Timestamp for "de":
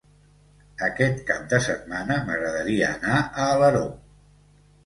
1.51-1.59